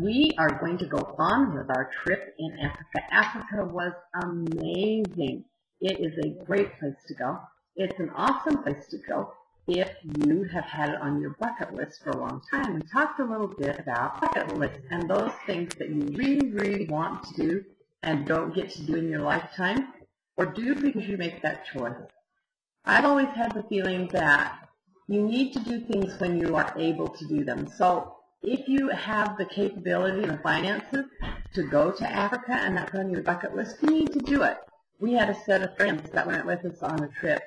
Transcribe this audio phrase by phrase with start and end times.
[0.00, 3.00] We are going to go on with our trip in Africa.
[3.10, 3.92] Africa was
[4.22, 5.44] amazing.
[5.80, 7.38] It is a great place to go.
[7.76, 9.32] It's an awesome place to go
[9.66, 12.74] if you have had it on your bucket list for a long time.
[12.76, 16.86] We talked a little bit about bucket lists and those things that you really, really
[16.86, 17.64] want to do
[18.02, 19.92] and don't get to do in your lifetime
[20.36, 21.94] or do because you make that choice.
[22.84, 24.68] I've always had the feeling that
[25.06, 27.66] you need to do things when you are able to do them.
[27.66, 31.04] So if you have the capability and the finances
[31.54, 34.56] to go to Africa and that's on your bucket list, you need to do it.
[34.98, 37.42] We had a set of friends that went with us on a trip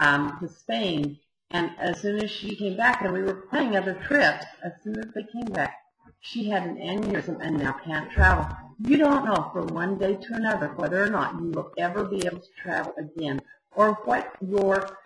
[0.00, 1.18] um, to Spain,
[1.50, 4.98] and as soon as she came back, and we were planning other trips, as soon
[4.98, 5.76] as they came back,
[6.20, 8.46] she had an aneurysm and now can't travel.
[8.80, 12.24] You don't know from one day to another whether or not you will ever be
[12.26, 13.40] able to travel again
[13.74, 14.98] or what your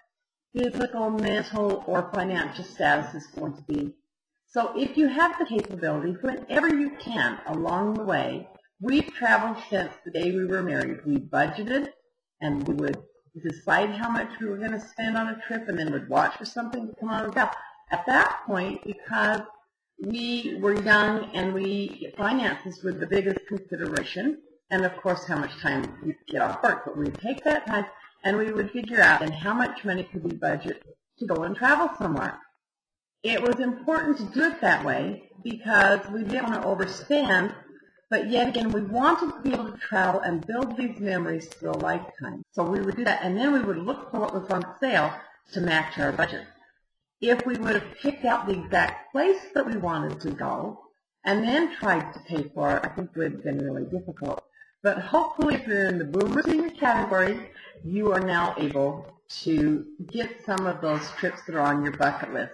[0.55, 3.95] physical, mental, or financial status is going to be.
[4.49, 8.49] So if you have the capability, whenever you can along the way,
[8.81, 11.05] we've traveled since the day we were married.
[11.05, 11.89] We budgeted
[12.41, 13.03] and we would
[13.43, 16.37] decide how much we were going to spend on a trip and then would watch
[16.37, 17.51] for something to come on the
[17.91, 19.43] At that point, because
[20.03, 24.39] we were young and we finances were the biggest consideration,
[24.71, 27.87] and of course how much time we get off work, but we'd take that time
[28.27, 30.83] and we would figure out then how much money could we budget
[31.17, 32.37] to go and travel somewhere.
[33.23, 37.55] It was important to do it that way because we didn't want to overspend,
[38.11, 41.69] but yet again, we wanted to be able to travel and build these memories for
[41.69, 42.43] a lifetime.
[42.51, 45.15] So we would do that, and then we would look for what was on sale
[45.53, 46.47] to match our budget.
[47.21, 50.81] If we would have picked out the exact place that we wanted to go,
[51.25, 54.46] and then tried to pay for it, I think it would have been really difficult.
[54.87, 57.51] But hopefully if you're in the boomer senior category,
[57.83, 59.13] you are now able
[59.43, 62.53] to get some of those trips that are on your bucket list.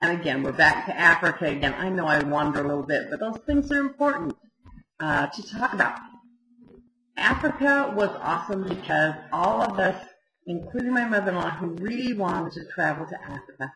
[0.00, 1.74] And again, we're back to Africa again.
[1.74, 4.34] I know I wander a little bit, but those things are important
[4.98, 5.98] uh, to talk about.
[7.18, 10.02] Africa was awesome because all of us,
[10.46, 13.74] including my mother-in-law, who really wanted to travel to Africa,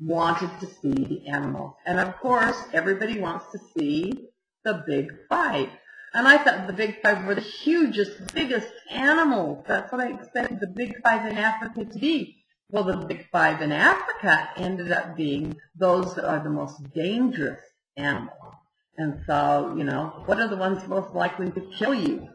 [0.00, 1.74] wanted to see the animals.
[1.86, 4.28] And of course, everybody wants to see
[4.64, 5.70] the big five.
[6.16, 9.66] And I thought the big five were the hugest, biggest animals.
[9.68, 12.42] That's what I expected the big five in Africa to be.
[12.70, 17.60] Well, the big five in Africa ended up being those that are the most dangerous
[17.98, 18.54] animals.
[18.96, 22.30] And so, you know, what are the ones most likely to kill you?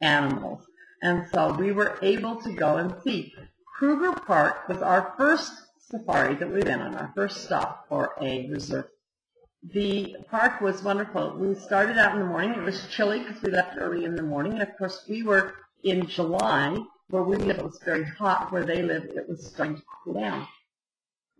[0.00, 0.64] Animals.
[1.02, 3.34] And so we were able to go and see.
[3.78, 5.52] Kruger Park was our first
[5.90, 8.88] safari that we went on, our first stop for a reserve.
[9.72, 11.36] The park was wonderful.
[11.36, 12.52] We started out in the morning.
[12.52, 14.52] It was chilly because we left early in the morning.
[14.52, 16.78] And of course, we were in July
[17.10, 18.52] where we live, it was very hot.
[18.52, 20.46] Where they live, it was starting to cool down.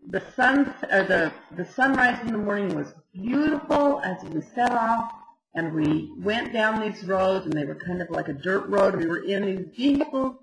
[0.09, 5.11] The sun, or the the sunrise in the morning was beautiful as we set off,
[5.55, 8.95] and we went down these roads, and they were kind of like a dirt road.
[8.95, 10.37] We were in these vehicles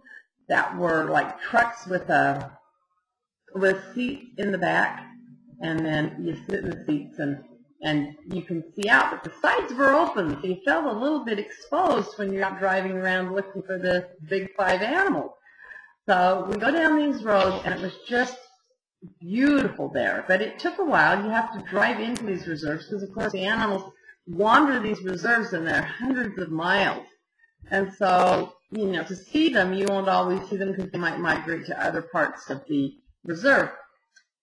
[0.49, 2.53] that were like trucks with a
[3.55, 5.07] with seats in the back,
[5.61, 7.43] and then you sit in the seats and
[7.83, 11.25] and you can see out, but the sides were open, so you felt a little
[11.25, 15.33] bit exposed when you're out driving around looking for the big five animals.
[16.07, 18.39] So we go down these roads, and it was just
[19.21, 20.25] beautiful there.
[20.27, 21.23] But it took a while.
[21.23, 23.93] You have to drive into these reserves because, of course, the animals
[24.27, 27.07] wander these reserves, and they're hundreds of miles.
[27.71, 31.19] And so, you know, to see them, you won't always see them because they might
[31.19, 32.95] migrate to other parts of the
[33.25, 33.71] reserve.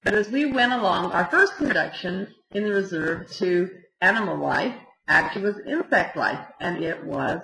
[0.04, 3.70] But as we went along, our first introduction in the reserve to
[4.02, 4.76] animal life
[5.08, 7.42] actually was insect life, and it was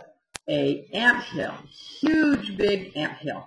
[0.50, 1.54] a ant hill,
[2.00, 3.46] huge big ant hill.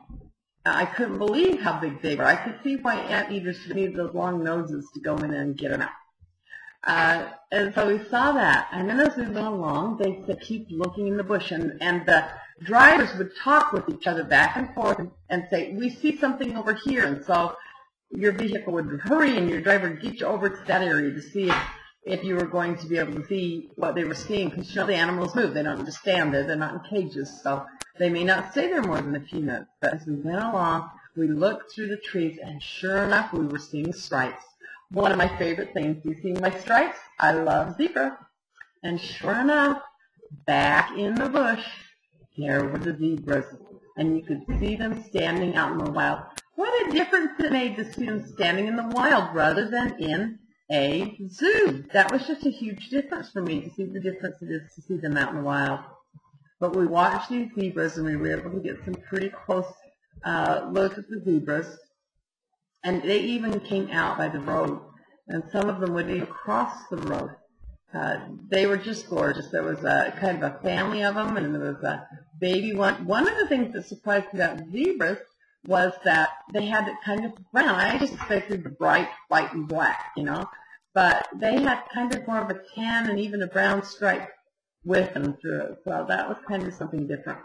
[0.65, 2.25] I couldn't believe how big they were.
[2.25, 5.73] I could see why ant eaters need those long noses to go in and get
[5.73, 5.91] them out.
[6.85, 8.69] Uh, and so we saw that.
[8.73, 11.51] And then as we went along, they said, keep looking in the bush.
[11.51, 12.29] And, and the
[12.63, 16.57] drivers would talk with each other back and forth and, and say, we see something
[16.57, 17.05] over here.
[17.05, 17.57] And so
[18.15, 21.23] your vehicle would hurry and your driver would get you over to that area to
[21.23, 21.57] see if,
[22.05, 24.51] if you were going to be able to see what they were seeing.
[24.51, 25.55] Because you know the animals move.
[25.55, 26.45] They don't just stand there.
[26.45, 27.41] They're not in cages.
[27.43, 27.65] So
[27.99, 29.71] they may not stay there more than a few minutes.
[29.81, 33.59] But as we went along, we looked through the trees and sure enough, we were
[33.59, 34.45] seeing stripes.
[34.91, 36.05] One of my favorite things.
[36.05, 36.99] You see my stripes?
[37.19, 38.19] I love zebra.
[38.83, 39.81] And sure enough,
[40.47, 41.65] back in the bush,
[42.37, 43.47] there were the zebras.
[43.97, 46.21] And you could see them standing out in the wild.
[46.55, 50.39] What a difference it made to see them standing in the wild rather than in
[50.71, 51.85] a zoo.
[51.93, 54.83] That was just a huge difference for me to see the difference it is to
[54.83, 55.81] see them out in the wild.
[56.61, 59.73] But we watched these zebras and we were able to get some pretty close
[60.25, 61.79] uh, looks at the zebras.
[62.85, 64.81] And they even came out by the road,
[65.29, 67.31] and some of them would even cross the road.
[67.95, 68.17] Uh,
[68.51, 69.49] they were just gorgeous.
[69.49, 72.07] There was a kind of a family of them, and there was a
[72.41, 73.07] baby one.
[73.07, 75.19] One of the things that surprised me about zebras
[75.67, 77.69] was that they had kind of brown.
[77.69, 80.49] I just expected bright white and black, you know,
[80.95, 84.29] but they had kind of more of a tan and even a brown stripe
[84.85, 85.77] with them through.
[85.85, 87.39] So that was kind of something different.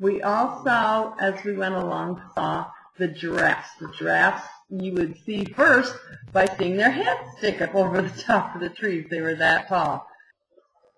[0.00, 2.66] We also, as we went along, saw
[2.98, 3.70] the giraffes.
[3.80, 5.94] The giraffes you would see first
[6.32, 9.06] by seeing their heads stick up over the top of the trees.
[9.10, 10.06] They were that tall.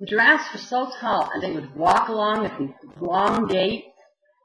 [0.01, 2.71] The giraffes were so tall, and they would walk along at these
[3.01, 3.87] long gaits,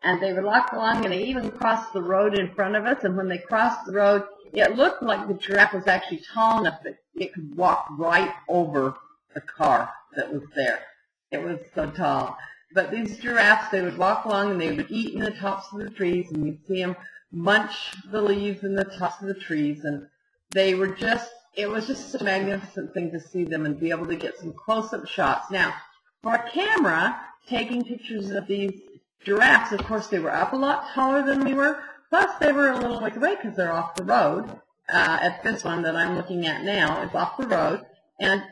[0.06, 3.04] and they would walk along, and they even crossed the road in front of us.
[3.04, 4.24] And when they crossed the road,
[4.54, 8.96] it looked like the giraffe was actually tall enough that it could walk right over
[9.34, 10.80] the car that was there.
[11.32, 12.38] It was so tall.
[12.74, 15.80] But these giraffes, they would walk along and they would eat in the tops of
[15.80, 16.96] the trees, and you'd see them
[17.32, 20.08] munch the leaves in the tops of the trees, and
[20.52, 24.06] they were just, it was just a magnificent thing to see them and be able
[24.06, 25.50] to get some close-up shots.
[25.50, 25.74] Now,
[26.22, 28.82] for a camera, taking pictures of these
[29.24, 31.80] giraffes, of course, they were up a lot taller than we were,
[32.10, 34.50] plus they were a little ways away because they're off the road.
[34.88, 37.82] Uh, at this one that I'm looking at now, it's off the road,
[38.20, 38.44] and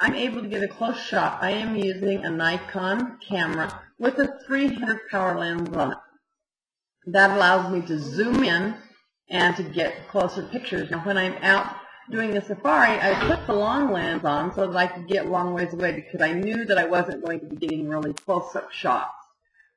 [0.00, 1.38] I'm able to get a close shot.
[1.40, 5.98] I am using a Nikon camera with a 300 power lens on it
[7.06, 8.74] that allows me to zoom in
[9.30, 10.90] and to get closer pictures.
[10.90, 11.76] Now, when I'm out
[12.10, 15.54] doing a safari, I put the long lens on so that I could get long
[15.54, 19.17] ways away because I knew that I wasn't going to be getting really close-up shots.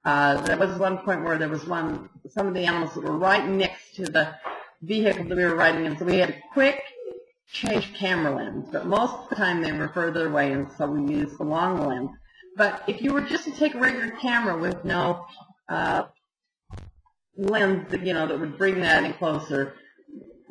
[0.03, 3.18] Uh, there was one point where there was one, some of the animals that were
[3.18, 4.33] right next to the
[4.81, 6.81] vehicle that we were riding in, so we had a quick
[7.51, 11.13] change camera lens, but most of the time they were further away, and so we
[11.13, 12.09] used the long lens.
[12.57, 15.25] But if you were just to take a regular camera with no
[15.69, 16.03] uh,
[17.38, 19.75] lens that, you know, that would bring that in closer,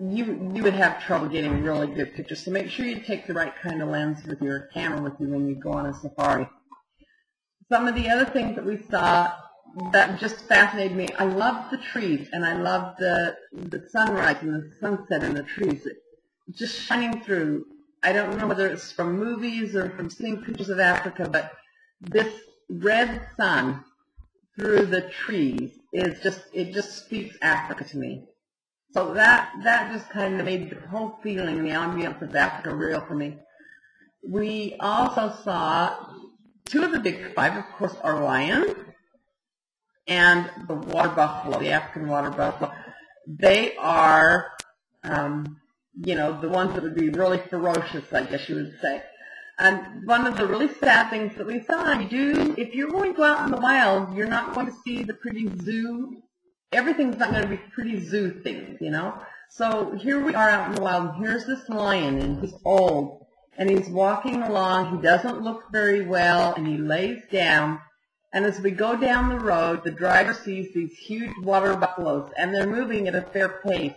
[0.00, 2.42] you you would have trouble getting really good pictures.
[2.42, 5.28] So make sure you take the right kind of lens with your camera with you
[5.28, 6.48] when you go on a safari.
[7.70, 9.32] Some of the other things that we saw
[9.92, 14.54] that just fascinated me, I loved the trees and I loved the the sunrise and
[14.54, 15.86] the sunset and the trees.
[16.52, 17.66] Just shining through.
[18.02, 21.52] I don't know whether it's from movies or from seeing pictures of Africa, but
[22.00, 22.32] this
[22.68, 23.84] red sun
[24.58, 28.26] through the trees is just it just speaks Africa to me.
[28.94, 33.00] So that that just kind of made the whole feeling, the ambience of Africa real
[33.06, 33.38] for me.
[34.28, 35.96] We also saw
[36.70, 38.74] two of the big five, of course, are lion
[40.06, 42.72] and the water buffalo, the African water buffalo.
[43.26, 44.50] They are,
[45.04, 45.60] um,
[45.94, 49.02] you know, the ones that would be really ferocious, I guess you would say.
[49.58, 53.12] And one of the really sad things that we saw, you do, if you're going
[53.12, 56.22] to go out in the wild, you're not going to see the pretty zoo.
[56.72, 59.14] Everything's not going to be pretty zoo things, you know?
[59.50, 63.19] So here we are out in the wild, and here's this lion, and he's old,
[63.56, 64.96] and he's walking along.
[64.96, 67.80] He doesn't look very well, and he lays down.
[68.32, 72.54] And as we go down the road, the driver sees these huge water buffaloes, and
[72.54, 73.94] they're moving at a fair pace.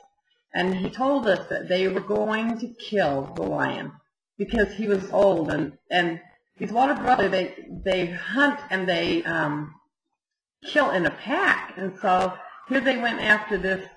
[0.53, 3.91] And he told us that they were going to kill the lion
[4.37, 6.19] because he was old and and
[6.57, 9.73] these water buffalo they they hunt and they um,
[10.65, 12.33] kill in a pack and so
[12.67, 13.87] here they went after this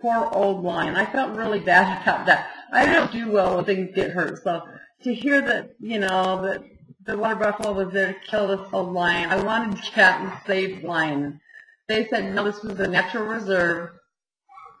[0.00, 0.96] poor old lion.
[0.96, 2.50] I felt really bad about that.
[2.72, 4.62] I don't do well when things get hurt, so
[5.02, 6.62] to hear that you know that
[7.04, 10.32] the water buffalo was there to kill this old lion, I wanted to get and
[10.46, 11.40] save lion.
[11.88, 13.90] They said no, this was a natural reserve.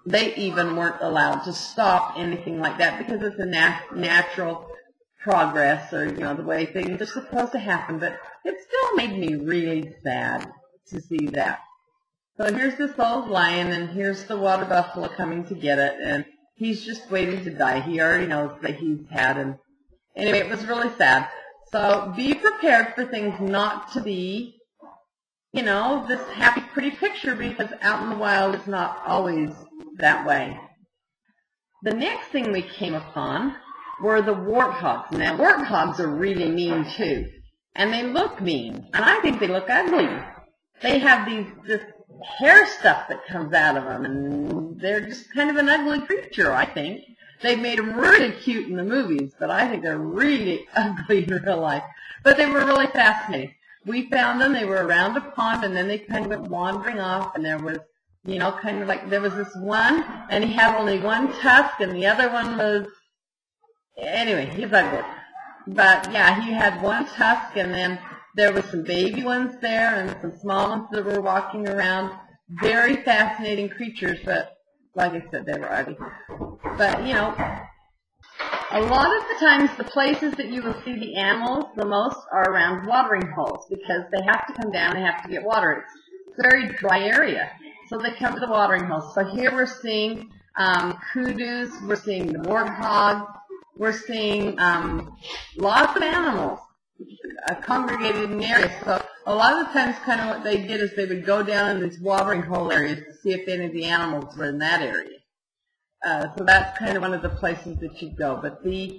[0.06, 4.68] They even weren't allowed to stop anything like that because it's a nat- natural
[5.26, 9.18] progress or, you know, the way things are supposed to happen, but it still made
[9.18, 10.48] me really sad
[10.86, 11.58] to see that.
[12.36, 16.24] So here's this old lion, and here's the water buffalo coming to get it, and
[16.54, 17.80] he's just waiting to die.
[17.80, 19.56] He already knows that he's had, and
[20.16, 21.28] anyway, it was really sad.
[21.72, 24.56] So be prepared for things not to be,
[25.52, 29.50] you know, this happy, pretty picture, because out in the wild it's not always
[29.98, 30.58] that way.
[31.82, 33.56] The next thing we came upon
[34.02, 35.12] were the warthogs.
[35.12, 37.26] Now, warthogs are really mean too,
[37.74, 40.08] and they look mean, and I think they look ugly.
[40.82, 41.82] They have these this
[42.38, 46.52] hair stuff that comes out of them, and they're just kind of an ugly creature.
[46.52, 47.02] I think
[47.42, 51.42] they've made them really cute in the movies, but I think they're really ugly in
[51.42, 51.84] real life.
[52.22, 53.54] But they were really fascinating.
[53.84, 54.52] We found them.
[54.52, 57.58] They were around a pond, and then they kind of went wandering off, and there
[57.58, 57.78] was
[58.26, 61.80] you know, kind of like there was this one, and he had only one tusk,
[61.80, 62.86] and the other one was
[63.96, 65.02] anyway, he's ugly.
[65.68, 67.98] But yeah, he had one tusk, and then
[68.34, 72.12] there were some baby ones there, and some small ones that were walking around.
[72.48, 74.56] Very fascinating creatures, but
[74.94, 75.96] like I said, they were ugly.
[76.76, 77.34] But, you know,
[78.72, 82.18] a lot of the times the places that you will see the animals the most
[82.32, 85.84] are around watering holes because they have to come down, they have to get water.
[86.28, 87.50] It's a very dry area.
[87.88, 89.14] So they come to the watering holes.
[89.14, 93.26] So here we're seeing um, kudus, we're seeing the warthog,
[93.76, 95.16] we're seeing um,
[95.56, 96.58] lots of animals
[97.48, 98.72] uh, congregated in the area.
[98.84, 101.42] So a lot of the times kind of what they did is they would go
[101.42, 104.58] down in these watering hole areas to see if any of the animals were in
[104.58, 105.15] that area.
[106.04, 108.38] Uh, so that's kind of one of the places that you'd go.
[108.40, 108.98] But the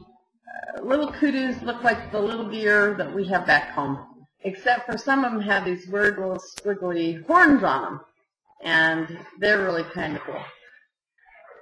[0.77, 4.05] uh, little kudus look like the little deer that we have back home,
[4.41, 8.01] except for some of them have these weird little squiggly horns on them,
[8.63, 10.43] and they're really kind of cool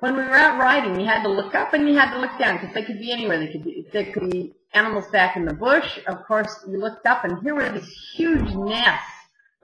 [0.05, 2.37] when we were out riding, you had to look up and you had to look
[2.37, 3.39] down because they could be anywhere.
[3.39, 5.99] They could be, there could be animals back in the bush.
[6.05, 9.14] Of course, you looked up and here were these huge nests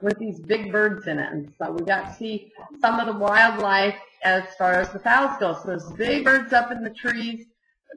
[0.01, 1.31] with these big birds in it.
[1.31, 5.37] And so we got to see some of the wildlife as far as the fowls
[5.39, 5.53] go.
[5.53, 7.45] So those big birds up in the trees,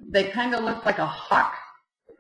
[0.09, 1.55] they kind of looked like a hawk.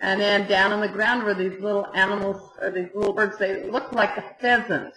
[0.01, 3.39] And then down on the ground were these little animals, or these little birds.
[3.39, 4.93] They looked like a pheasant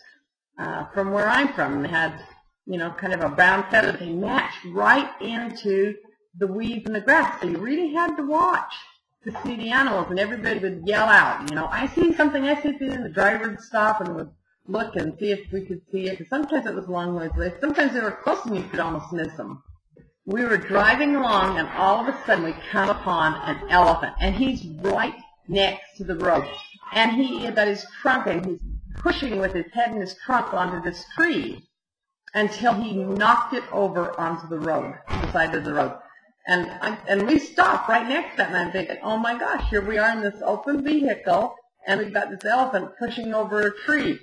[0.59, 1.81] uh, from where I'm from.
[1.81, 2.19] They had
[2.67, 3.93] you know, kind of a brown feather.
[3.93, 5.95] They matched right into
[6.37, 7.41] the weeds and the grass.
[7.41, 8.73] So you really had to watch
[9.23, 12.55] to see the animals, and everybody would yell out, you know, I see something, I
[12.55, 13.03] see something.
[13.03, 14.29] The driver would stop and would
[14.67, 16.25] look and see if we could see it.
[16.29, 17.53] Sometimes it was a long ways away.
[17.59, 19.63] Sometimes they were close and you could almost miss them.
[20.25, 24.35] We were driving along, and all of a sudden we come upon an elephant, and
[24.35, 25.15] he's right
[25.47, 26.45] next to the road.
[26.91, 28.59] And he got his trunk, and he's
[28.97, 31.63] pushing with his head and his trunk onto this tree
[32.33, 35.97] until he knocked it over onto the road, the side of the road.
[36.45, 39.69] And I, and we stopped right next to that, and I'm thinking, oh my gosh,
[39.69, 41.55] here we are in this open vehicle,
[41.85, 44.19] and we've got this elephant pushing over a tree.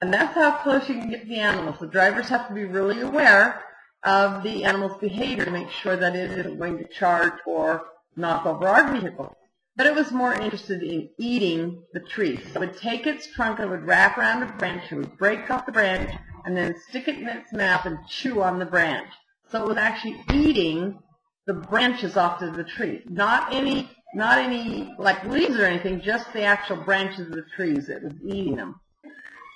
[0.00, 1.78] And that's how close you can get to the animals.
[1.80, 3.62] The drivers have to be really aware
[4.02, 8.44] of the animal's behavior to make sure that it isn't going to charge or knock
[8.46, 9.34] over our vehicle.
[9.74, 12.38] But it was more interested in eating the tree.
[12.52, 15.18] So it would take its trunk and it would wrap around a branch, it would
[15.18, 16.10] break off the branch,
[16.44, 19.08] and then stick it in its mouth and chew on the branch.
[19.48, 20.98] So it was actually eating
[21.46, 23.02] the branches off of the tree.
[23.06, 27.88] Not any, not any like leaves or anything, just the actual branches of the trees.
[27.88, 28.80] It was eating them.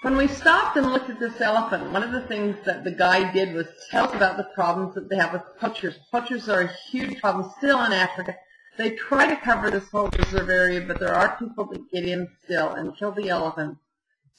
[0.03, 3.35] When we stopped and looked at this elephant, one of the things that the guide
[3.35, 5.95] did was tell us about the problems that they have with poachers.
[6.11, 8.35] Poachers are a huge problem still in Africa.
[8.79, 12.29] They try to cover this whole reserve area, but there are people that get in
[12.43, 13.79] still and kill the elephants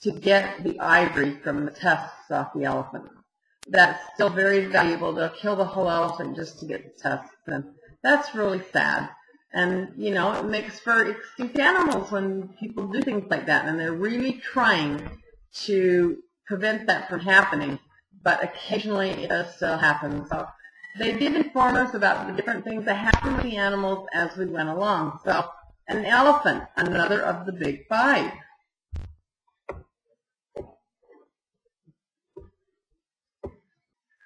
[0.01, 3.06] to get the ivory from the tusks off the elephant.
[3.68, 5.13] That's still very valuable.
[5.13, 7.36] They'll kill the whole elephant just to get the tusks.
[7.46, 7.65] And
[8.01, 9.10] that's really sad.
[9.53, 13.65] And, you know, it makes for extinct animals when people do things like that.
[13.65, 15.08] And they're really trying
[15.53, 17.79] to prevent that from happening.
[18.24, 20.27] But occasionally it does still happen.
[20.27, 20.48] So
[21.00, 24.46] they did inform us about the different things that happen with the animals as we
[24.46, 25.20] went along.
[25.24, 25.50] So
[25.88, 28.31] an elephant, another of the big five.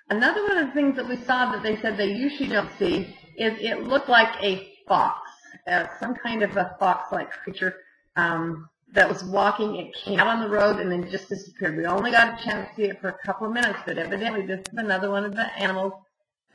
[0.09, 3.17] Another one of the things that we saw that they said they usually don't see
[3.37, 5.19] is it looked like a fox,
[5.67, 7.75] uh, some kind of a fox-like creature
[8.15, 9.75] um, that was walking.
[9.75, 11.77] It came out on the road and then just disappeared.
[11.77, 14.45] We only got a chance to see it for a couple of minutes, but evidently
[14.45, 15.93] this is another one of the animals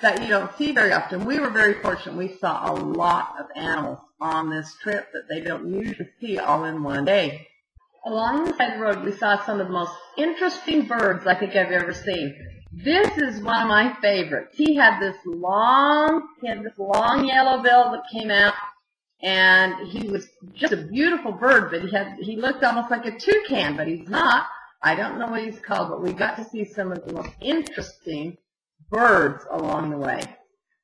[0.00, 1.26] that you don't see very often.
[1.26, 2.16] We were very fortunate.
[2.16, 6.64] We saw a lot of animals on this trip that they don't usually see all
[6.64, 7.46] in one day.
[8.06, 11.34] Along the side of the road, we saw some of the most interesting birds I
[11.34, 12.34] think I've ever seen.
[12.72, 14.56] This is one of my favorites.
[14.56, 18.54] He had this long, he had this long yellow bill that came out,
[19.22, 23.18] and he was just a beautiful bird, but he had, he looked almost like a
[23.18, 24.46] toucan, but he's not.
[24.82, 27.30] I don't know what he's called, but we got to see some of the most
[27.40, 28.38] interesting
[28.88, 30.22] birds along the way.